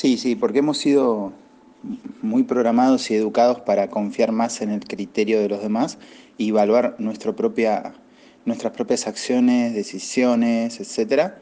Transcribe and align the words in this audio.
Sí, 0.00 0.16
sí, 0.16 0.34
porque 0.34 0.60
hemos 0.60 0.78
sido 0.78 1.30
muy 2.22 2.42
programados 2.44 3.10
y 3.10 3.14
educados 3.16 3.60
para 3.60 3.90
confiar 3.90 4.32
más 4.32 4.62
en 4.62 4.70
el 4.70 4.80
criterio 4.80 5.42
de 5.42 5.50
los 5.50 5.60
demás 5.60 5.98
y 6.38 6.48
evaluar 6.48 6.96
nuestra 6.98 7.36
propia, 7.36 7.92
nuestras 8.46 8.72
propias 8.72 9.06
acciones, 9.06 9.74
decisiones, 9.74 10.80
etcétera, 10.80 11.38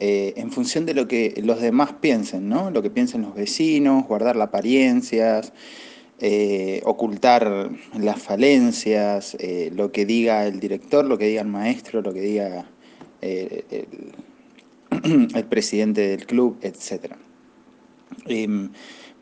eh, 0.00 0.34
en 0.36 0.50
función 0.50 0.84
de 0.84 0.94
lo 0.94 1.06
que 1.06 1.40
los 1.44 1.60
demás 1.60 1.92
piensen, 2.00 2.48
¿no? 2.48 2.72
Lo 2.72 2.82
que 2.82 2.90
piensen 2.90 3.22
los 3.22 3.36
vecinos, 3.36 4.04
guardar 4.08 4.34
las 4.34 4.48
apariencias, 4.48 5.52
eh, 6.18 6.80
ocultar 6.84 7.70
las 7.96 8.20
falencias, 8.20 9.36
eh, 9.38 9.70
lo 9.72 9.92
que 9.92 10.06
diga 10.06 10.44
el 10.48 10.58
director, 10.58 11.04
lo 11.04 11.18
que 11.18 11.26
diga 11.26 11.42
el 11.42 11.48
maestro, 11.48 12.02
lo 12.02 12.12
que 12.12 12.20
diga 12.20 12.66
el, 13.20 13.64
el 15.36 15.44
presidente 15.44 16.00
del 16.08 16.26
club, 16.26 16.58
etcétera. 16.62 17.16
Em, 18.26 18.70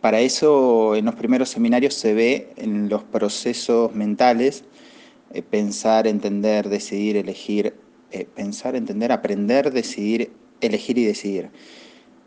para 0.01 0.21
eso, 0.21 0.97
en 0.97 1.05
los 1.05 1.15
primeros 1.15 1.51
seminarios 1.51 1.95
se 1.95 2.15
ve 2.15 2.53
en 2.57 2.89
los 2.89 3.03
procesos 3.05 3.95
mentales, 3.95 4.65
eh, 5.33 5.43
pensar, 5.43 6.07
entender, 6.07 6.69
decidir, 6.69 7.17
elegir, 7.17 7.75
eh, 8.11 8.27
pensar, 8.35 8.77
entender, 8.77 9.13
aprender, 9.13 9.73
decidir, 9.73 10.33
elegir 10.61 10.99
y 10.99 11.05
decidir. 11.05 11.51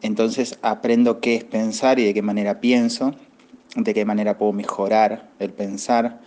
Entonces 0.01 0.59
aprendo 0.62 1.20
qué 1.20 1.35
es 1.35 1.43
pensar 1.43 1.99
y 1.99 2.05
de 2.05 2.13
qué 2.13 2.21
manera 2.21 2.59
pienso, 2.59 3.15
de 3.76 3.93
qué 3.93 4.05
manera 4.05 4.37
puedo 4.37 4.53
mejorar 4.53 5.31
el 5.40 5.51
pensar, 5.51 6.21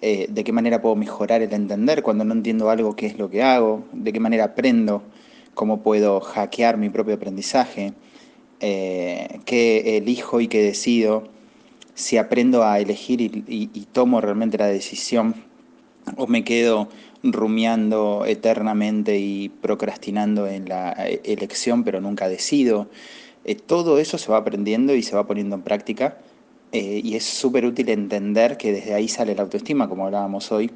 eh, 0.00 0.26
de 0.28 0.44
qué 0.44 0.52
manera 0.52 0.82
puedo 0.82 0.96
mejorar 0.96 1.42
el 1.42 1.52
entender 1.52 2.02
cuando 2.02 2.24
no 2.24 2.34
entiendo 2.34 2.70
algo, 2.70 2.96
qué 2.96 3.06
es 3.06 3.18
lo 3.18 3.30
que 3.30 3.42
hago, 3.42 3.84
de 3.92 4.12
qué 4.12 4.20
manera 4.20 4.44
aprendo, 4.44 5.02
cómo 5.54 5.82
puedo 5.82 6.20
hackear 6.20 6.76
mi 6.76 6.90
propio 6.90 7.14
aprendizaje, 7.14 7.94
eh, 8.64 9.40
qué 9.44 9.96
elijo 9.96 10.40
y 10.40 10.46
qué 10.46 10.62
decido, 10.62 11.24
si 11.94 12.16
aprendo 12.16 12.62
a 12.62 12.78
elegir 12.78 13.20
y, 13.20 13.66
tomo 13.92 14.20
realmente 14.20 14.56
la 14.56 14.68
decisión 14.68 15.34
o 16.16 16.28
me 16.28 16.44
quedo 16.44 16.88
rumiando 17.24 18.24
eternamente 18.24 19.18
y 19.18 19.48
procrastinando 19.48 20.46
en 20.46 20.68
la 20.68 20.92
eh, 20.92 21.20
elección 21.24 21.82
pero 21.82 22.00
nunca 22.00 22.28
decido. 22.28 22.88
Eh, 23.44 23.56
todo 23.56 23.98
eso 23.98 24.16
se 24.16 24.30
va 24.30 24.38
aprendiendo 24.38 24.94
y 24.94 25.02
se 25.02 25.16
va 25.16 25.26
poniendo 25.26 25.56
en 25.56 25.62
práctica 25.62 26.18
y 26.72 27.16
es 27.16 27.24
súper 27.24 27.66
útil 27.66 27.90
entender 27.90 28.56
que 28.56 28.72
desde 28.72 28.94
ahí 28.94 29.06
sale 29.06 29.34
la 29.34 29.42
autoestima, 29.42 29.90
como 29.90 30.06
hablábamos 30.06 30.50
hoy. 30.52 30.70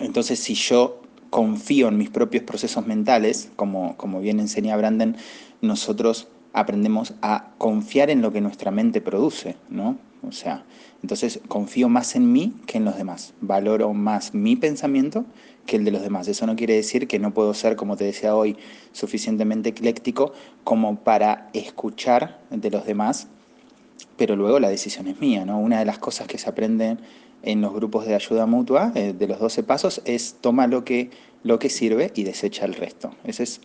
entonces, 0.00 0.38
si 0.38 0.54
yo 0.54 1.00
confío 1.30 1.88
en 1.88 1.98
mis 1.98 2.10
propios 2.10 2.44
procesos 2.44 2.86
mentales, 2.86 3.50
como, 3.56 3.96
como 3.96 4.20
bien 4.20 4.40
enseña 4.40 4.76
Branden, 4.76 5.16
nosotros 5.60 6.28
aprendemos 6.52 7.14
a 7.22 7.52
confiar 7.58 8.10
en 8.10 8.22
lo 8.22 8.32
que 8.32 8.40
nuestra 8.40 8.70
mente 8.70 9.00
produce, 9.00 9.56
¿no? 9.68 9.98
O 10.26 10.32
sea, 10.32 10.64
entonces 11.02 11.40
confío 11.48 11.88
más 11.88 12.16
en 12.16 12.32
mí 12.32 12.54
que 12.66 12.78
en 12.78 12.84
los 12.84 12.96
demás, 12.96 13.34
valoro 13.40 13.92
más 13.92 14.34
mi 14.34 14.56
pensamiento 14.56 15.24
que 15.66 15.76
el 15.76 15.84
de 15.84 15.90
los 15.90 16.02
demás. 16.02 16.26
Eso 16.28 16.46
no 16.46 16.56
quiere 16.56 16.74
decir 16.74 17.06
que 17.06 17.18
no 17.18 17.34
puedo 17.34 17.52
ser, 17.54 17.76
como 17.76 17.96
te 17.96 18.04
decía 18.04 18.34
hoy, 18.34 18.56
suficientemente 18.92 19.68
ecléctico 19.68 20.32
como 20.64 21.00
para 21.04 21.50
escuchar 21.52 22.40
de 22.50 22.70
los 22.70 22.86
demás, 22.86 23.28
pero 24.16 24.36
luego 24.36 24.58
la 24.60 24.68
decisión 24.68 25.06
es 25.08 25.20
mía, 25.20 25.44
¿no? 25.44 25.58
Una 25.58 25.78
de 25.78 25.84
las 25.84 25.98
cosas 25.98 26.26
que 26.26 26.38
se 26.38 26.48
aprenden 26.48 27.00
en 27.42 27.60
los 27.60 27.72
grupos 27.72 28.06
de 28.06 28.14
ayuda 28.14 28.46
mutua, 28.46 28.92
eh, 28.94 29.12
de 29.12 29.28
los 29.28 29.38
12 29.38 29.62
pasos, 29.62 30.02
es 30.04 30.36
toma 30.40 30.66
lo 30.66 30.84
que, 30.84 31.10
lo 31.42 31.58
que 31.58 31.70
sirve 31.70 32.12
y 32.14 32.24
desecha 32.24 32.64
el 32.64 32.74
resto. 32.74 33.14
Ese 33.24 33.42
es 33.44 33.60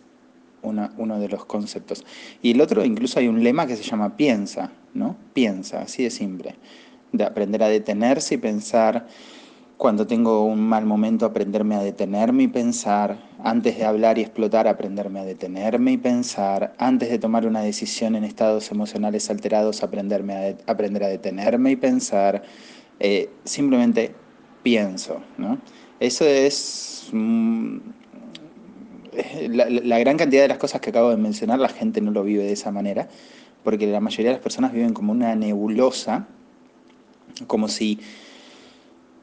uno 0.62 1.18
de 1.18 1.28
los 1.28 1.44
conceptos. 1.44 2.04
Y 2.40 2.52
el 2.52 2.60
otro, 2.60 2.84
incluso 2.84 3.18
hay 3.18 3.28
un 3.28 3.42
lema 3.42 3.66
que 3.66 3.76
se 3.76 3.82
llama 3.82 4.16
piensa, 4.16 4.70
¿no? 4.94 5.16
Piensa, 5.32 5.82
así 5.82 6.04
de 6.04 6.10
simple. 6.10 6.54
De 7.10 7.24
aprender 7.24 7.62
a 7.62 7.68
detenerse 7.68 8.36
y 8.36 8.38
pensar, 8.38 9.08
cuando 9.76 10.06
tengo 10.06 10.44
un 10.44 10.60
mal 10.60 10.86
momento, 10.86 11.26
aprenderme 11.26 11.74
a 11.74 11.82
detenerme 11.82 12.44
y 12.44 12.48
pensar, 12.48 13.18
antes 13.44 13.76
de 13.76 13.84
hablar 13.84 14.18
y 14.18 14.22
explotar, 14.22 14.68
aprenderme 14.68 15.20
a 15.20 15.24
detenerme 15.24 15.92
y 15.92 15.96
pensar, 15.96 16.74
antes 16.78 17.10
de 17.10 17.18
tomar 17.18 17.46
una 17.46 17.60
decisión 17.60 18.14
en 18.14 18.24
estados 18.24 18.70
emocionales 18.70 19.28
alterados, 19.30 19.82
aprenderme 19.82 20.34
a 20.34 20.70
aprender 20.70 21.02
a 21.04 21.08
detenerme 21.08 21.72
y 21.72 21.76
pensar, 21.76 22.42
eh, 23.00 23.30
simplemente 23.44 24.14
pienso. 24.62 25.20
¿no? 25.38 25.58
Eso 25.98 26.24
es... 26.24 27.08
Mm, 27.12 27.78
la, 29.50 29.98
gran 29.98 30.16
cantidad 30.16 30.42
de 30.42 30.48
las 30.48 30.58
cosas 30.58 30.80
que 30.80 30.90
acabo 30.90 31.10
de 31.10 31.16
mencionar, 31.16 31.58
la 31.58 31.68
gente 31.68 32.00
no 32.00 32.12
lo 32.12 32.22
vive 32.22 32.44
de 32.44 32.52
esa 32.52 32.70
manera, 32.70 33.08
porque 33.62 33.86
la 33.86 34.00
mayoría 34.00 34.30
de 34.30 34.36
las 34.36 34.42
personas 34.42 34.72
viven 34.72 34.94
como 34.94 35.12
una 35.12 35.34
nebulosa, 35.34 36.26
como 37.46 37.68
si, 37.68 38.00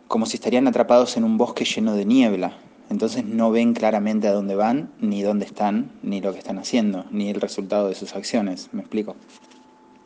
como 0.07 0.25
si 0.25 0.37
estarían 0.37 0.67
atrapados 0.67 1.17
en 1.17 1.23
un 1.23 1.37
bosque 1.37 1.65
lleno 1.65 1.95
de 1.95 2.05
niebla. 2.05 2.53
Entonces 2.89 3.25
no 3.25 3.51
ven 3.51 3.73
claramente 3.73 4.27
a 4.27 4.33
dónde 4.33 4.55
van, 4.55 4.89
ni 4.99 5.21
dónde 5.21 5.45
están, 5.45 5.91
ni 6.01 6.21
lo 6.21 6.31
que 6.33 6.39
están 6.39 6.57
haciendo, 6.57 7.05
ni 7.11 7.29
el 7.29 7.39
resultado 7.39 7.87
de 7.87 7.95
sus 7.95 8.15
acciones. 8.15 8.69
¿Me 8.71 8.81
explico? 8.81 9.15